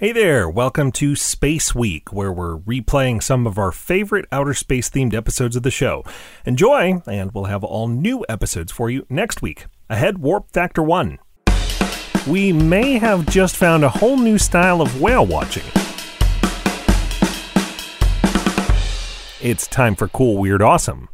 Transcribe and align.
Hey 0.00 0.12
there, 0.12 0.48
welcome 0.48 0.92
to 0.92 1.14
Space 1.14 1.74
Week, 1.74 2.10
where 2.10 2.32
we're 2.32 2.56
replaying 2.56 3.22
some 3.22 3.46
of 3.46 3.58
our 3.58 3.70
favorite 3.70 4.24
outer 4.32 4.54
space 4.54 4.88
themed 4.88 5.12
episodes 5.12 5.56
of 5.56 5.62
the 5.62 5.70
show. 5.70 6.04
Enjoy, 6.46 7.02
and 7.06 7.32
we'll 7.32 7.44
have 7.44 7.62
all 7.62 7.86
new 7.86 8.24
episodes 8.26 8.72
for 8.72 8.88
you 8.88 9.04
next 9.10 9.42
week. 9.42 9.66
Ahead, 9.90 10.16
Warp 10.16 10.50
Factor 10.52 10.82
1. 10.82 11.18
We 12.26 12.50
may 12.50 12.92
have 12.96 13.26
just 13.26 13.58
found 13.58 13.84
a 13.84 13.90
whole 13.90 14.16
new 14.16 14.38
style 14.38 14.80
of 14.80 15.02
whale 15.02 15.26
watching. 15.26 15.64
It's 19.42 19.66
time 19.66 19.96
for 19.96 20.08
Cool, 20.08 20.38
Weird, 20.38 20.62
Awesome. 20.62 21.10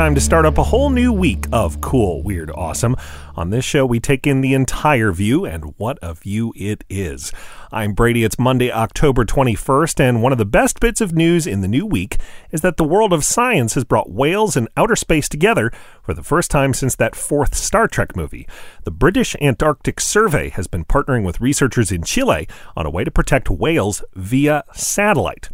Time 0.00 0.14
to 0.14 0.20
start 0.22 0.46
up 0.46 0.56
a 0.56 0.64
whole 0.64 0.88
new 0.88 1.12
week 1.12 1.44
of 1.52 1.82
cool, 1.82 2.22
weird, 2.22 2.50
awesome. 2.52 2.96
On 3.36 3.50
this 3.50 3.66
show, 3.66 3.84
we 3.84 4.00
take 4.00 4.26
in 4.26 4.40
the 4.40 4.54
entire 4.54 5.12
view, 5.12 5.44
and 5.44 5.74
what 5.76 5.98
a 6.00 6.14
view 6.14 6.54
it 6.56 6.84
is. 6.88 7.32
I'm 7.70 7.92
Brady. 7.92 8.24
It's 8.24 8.38
Monday, 8.38 8.72
October 8.72 9.26
21st, 9.26 10.00
and 10.00 10.22
one 10.22 10.32
of 10.32 10.38
the 10.38 10.46
best 10.46 10.80
bits 10.80 11.02
of 11.02 11.12
news 11.12 11.46
in 11.46 11.60
the 11.60 11.68
new 11.68 11.84
week 11.84 12.16
is 12.50 12.62
that 12.62 12.78
the 12.78 12.82
world 12.82 13.12
of 13.12 13.26
science 13.26 13.74
has 13.74 13.84
brought 13.84 14.10
whales 14.10 14.56
and 14.56 14.70
outer 14.74 14.96
space 14.96 15.28
together 15.28 15.70
for 16.02 16.14
the 16.14 16.22
first 16.22 16.50
time 16.50 16.72
since 16.72 16.96
that 16.96 17.14
fourth 17.14 17.54
Star 17.54 17.86
Trek 17.86 18.16
movie. 18.16 18.48
The 18.84 18.90
British 18.90 19.36
Antarctic 19.42 20.00
Survey 20.00 20.48
has 20.48 20.66
been 20.66 20.86
partnering 20.86 21.26
with 21.26 21.42
researchers 21.42 21.92
in 21.92 22.04
Chile 22.04 22.48
on 22.74 22.86
a 22.86 22.90
way 22.90 23.04
to 23.04 23.10
protect 23.10 23.50
whales 23.50 24.02
via 24.14 24.64
satellite. 24.72 25.50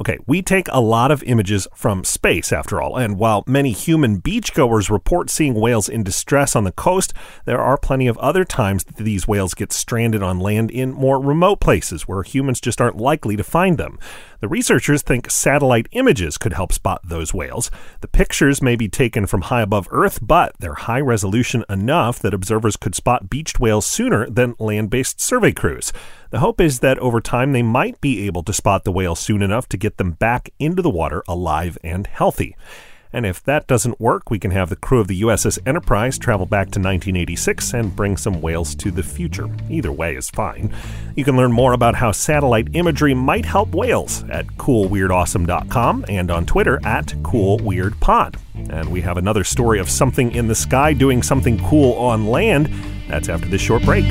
Okay, 0.00 0.18
we 0.26 0.40
take 0.40 0.66
a 0.70 0.80
lot 0.80 1.10
of 1.10 1.22
images 1.24 1.68
from 1.74 2.04
space, 2.04 2.52
after 2.52 2.80
all, 2.80 2.96
and 2.96 3.18
while 3.18 3.44
many 3.46 3.72
human 3.72 4.18
beachgoers 4.18 4.88
report 4.88 5.28
seeing 5.28 5.52
whales 5.52 5.90
in 5.90 6.02
distress 6.02 6.56
on 6.56 6.64
the 6.64 6.72
coast, 6.72 7.12
there 7.44 7.60
are 7.60 7.76
plenty 7.76 8.06
of 8.06 8.16
other 8.16 8.42
times 8.42 8.82
that 8.84 8.96
these 8.96 9.28
whales 9.28 9.52
get 9.52 9.74
stranded 9.74 10.22
on 10.22 10.40
land 10.40 10.70
in 10.70 10.92
more 10.92 11.20
remote 11.20 11.60
places 11.60 12.08
where 12.08 12.22
humans 12.22 12.62
just 12.62 12.80
aren't 12.80 12.96
likely 12.96 13.36
to 13.36 13.44
find 13.44 13.76
them. 13.76 13.98
The 14.40 14.48
researchers 14.48 15.02
think 15.02 15.30
satellite 15.30 15.86
images 15.92 16.38
could 16.38 16.54
help 16.54 16.72
spot 16.72 17.02
those 17.04 17.34
whales. 17.34 17.70
The 18.00 18.08
pictures 18.08 18.62
may 18.62 18.74
be 18.74 18.88
taken 18.88 19.26
from 19.26 19.42
high 19.42 19.60
above 19.60 19.86
Earth, 19.90 20.18
but 20.22 20.54
they're 20.58 20.74
high 20.74 21.00
resolution 21.00 21.62
enough 21.68 22.18
that 22.20 22.32
observers 22.32 22.76
could 22.76 22.94
spot 22.94 23.28
beached 23.28 23.60
whales 23.60 23.86
sooner 23.86 24.28
than 24.30 24.56
land 24.58 24.88
based 24.88 25.20
survey 25.20 25.52
crews. 25.52 25.92
The 26.30 26.38
hope 26.38 26.58
is 26.58 26.80
that 26.80 26.98
over 27.00 27.20
time 27.20 27.52
they 27.52 27.62
might 27.62 28.00
be 28.00 28.26
able 28.26 28.42
to 28.44 28.54
spot 28.54 28.84
the 28.84 28.92
whales 28.92 29.20
soon 29.20 29.42
enough 29.42 29.68
to 29.68 29.76
get 29.76 29.98
them 29.98 30.12
back 30.12 30.48
into 30.58 30.80
the 30.80 30.88
water 30.88 31.22
alive 31.28 31.76
and 31.84 32.06
healthy. 32.06 32.56
And 33.12 33.26
if 33.26 33.42
that 33.44 33.66
doesn't 33.66 34.00
work, 34.00 34.30
we 34.30 34.38
can 34.38 34.52
have 34.52 34.68
the 34.68 34.76
crew 34.76 35.00
of 35.00 35.08
the 35.08 35.22
USS 35.22 35.58
Enterprise 35.66 36.18
travel 36.18 36.46
back 36.46 36.66
to 36.66 36.78
1986 36.78 37.74
and 37.74 37.94
bring 37.94 38.16
some 38.16 38.40
whales 38.40 38.74
to 38.76 38.90
the 38.90 39.02
future. 39.02 39.48
Either 39.68 39.90
way 39.90 40.14
is 40.14 40.30
fine. 40.30 40.72
You 41.16 41.24
can 41.24 41.36
learn 41.36 41.52
more 41.52 41.72
about 41.72 41.96
how 41.96 42.12
satellite 42.12 42.68
imagery 42.74 43.14
might 43.14 43.44
help 43.44 43.74
whales 43.74 44.24
at 44.30 44.46
coolweirdawesome.com 44.46 46.04
and 46.08 46.30
on 46.30 46.46
Twitter 46.46 46.80
at 46.84 47.06
coolweirdpod. 47.22 48.36
And 48.70 48.90
we 48.90 49.00
have 49.00 49.16
another 49.16 49.44
story 49.44 49.80
of 49.80 49.90
something 49.90 50.32
in 50.32 50.46
the 50.46 50.54
sky 50.54 50.92
doing 50.92 51.22
something 51.22 51.58
cool 51.64 51.94
on 51.94 52.26
land. 52.26 52.72
That's 53.08 53.28
after 53.28 53.48
this 53.48 53.60
short 53.60 53.82
break. 53.84 54.04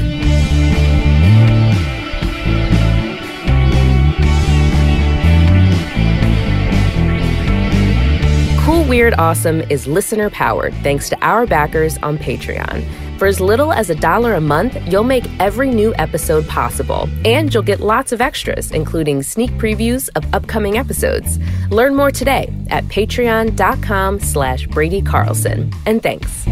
Weird 8.89 9.13
Awesome 9.19 9.61
is 9.69 9.85
listener 9.85 10.31
powered 10.31 10.73
thanks 10.81 11.09
to 11.09 11.17
our 11.23 11.45
backers 11.45 11.99
on 11.99 12.17
Patreon. 12.17 12.83
For 13.19 13.27
as 13.27 13.39
little 13.39 13.71
as 13.71 13.91
a 13.91 13.95
dollar 13.95 14.33
a 14.33 14.41
month, 14.41 14.75
you'll 14.87 15.03
make 15.03 15.25
every 15.39 15.69
new 15.69 15.93
episode 15.99 16.47
possible, 16.47 17.07
and 17.23 17.53
you'll 17.53 17.61
get 17.61 17.81
lots 17.81 18.11
of 18.13 18.19
extras, 18.19 18.71
including 18.71 19.21
sneak 19.21 19.51
previews 19.59 20.09
of 20.15 20.25
upcoming 20.33 20.79
episodes. 20.79 21.37
Learn 21.69 21.95
more 21.95 22.09
today 22.09 22.51
at 22.71 22.83
patreon.com 22.85 24.21
slash 24.21 24.65
Brady 24.65 25.03
Carlson. 25.03 25.71
And 25.85 26.01
thanks. 26.01 26.47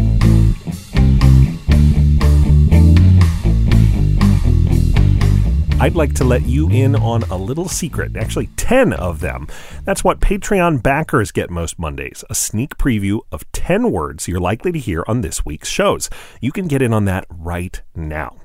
I'd 5.80 5.94
like 5.94 6.12
to 6.14 6.24
let 6.24 6.42
you 6.42 6.68
in 6.70 6.96
on 6.96 7.22
a 7.24 7.36
little 7.36 7.68
secret, 7.68 8.16
actually 8.16 8.48
10 8.56 8.92
of 8.94 9.20
them. 9.20 9.46
That's 9.84 10.02
what 10.02 10.18
Patreon 10.18 10.82
backers 10.82 11.30
get 11.30 11.50
most 11.50 11.78
Mondays 11.78 12.24
a 12.28 12.34
sneak 12.34 12.76
preview 12.78 13.20
of 13.30 13.50
10 13.52 13.92
words 13.92 14.26
you're 14.26 14.40
likely 14.40 14.72
to 14.72 14.78
hear 14.80 15.04
on 15.06 15.20
this 15.20 15.44
week's 15.44 15.68
shows. 15.68 16.10
You 16.40 16.50
can 16.50 16.66
get 16.66 16.82
in 16.82 16.92
on 16.92 17.04
that 17.04 17.26
right 17.30 17.80
now. 17.94 18.38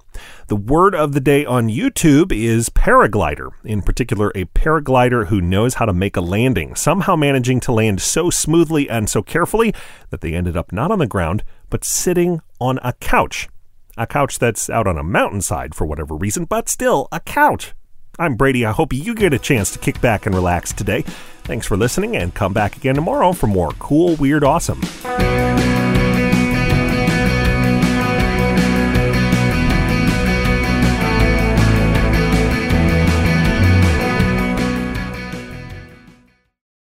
The 0.45 0.55
word 0.55 0.93
of 0.93 1.13
the 1.13 1.19
day 1.19 1.43
on 1.43 1.69
YouTube 1.69 2.31
is 2.31 2.69
paraglider, 2.69 3.49
in 3.63 3.81
particular, 3.81 4.31
a 4.35 4.45
paraglider 4.45 5.27
who 5.27 5.41
knows 5.41 5.73
how 5.73 5.85
to 5.85 5.93
make 5.93 6.15
a 6.15 6.21
landing, 6.21 6.75
somehow 6.75 7.15
managing 7.15 7.59
to 7.61 7.71
land 7.71 7.99
so 7.99 8.29
smoothly 8.29 8.87
and 8.87 9.09
so 9.09 9.23
carefully 9.23 9.73
that 10.11 10.21
they 10.21 10.35
ended 10.35 10.55
up 10.55 10.71
not 10.71 10.91
on 10.91 10.99
the 10.99 11.07
ground, 11.07 11.43
but 11.71 11.83
sitting 11.83 12.41
on 12.61 12.79
a 12.83 12.93
couch. 12.93 13.49
A 13.95 14.07
couch 14.07 14.39
that's 14.39 14.71
out 14.71 14.87
on 14.87 14.97
a 14.97 15.03
mountainside 15.03 15.75
for 15.75 15.85
whatever 15.85 16.15
reason, 16.15 16.45
but 16.45 16.67
still 16.67 17.07
a 17.11 17.19
couch. 17.19 17.73
I'm 18.17 18.35
Brady. 18.35 18.65
I 18.65 18.71
hope 18.71 18.91
you 18.91 19.13
get 19.13 19.33
a 19.33 19.39
chance 19.39 19.69
to 19.71 19.79
kick 19.79 20.01
back 20.01 20.25
and 20.25 20.33
relax 20.33 20.73
today. 20.73 21.03
Thanks 21.43 21.67
for 21.67 21.77
listening, 21.77 22.15
and 22.15 22.33
come 22.33 22.53
back 22.53 22.75
again 22.75 22.95
tomorrow 22.95 23.33
for 23.33 23.47
more 23.47 23.71
cool, 23.73 24.15
weird, 24.15 24.43
awesome. 24.43 24.81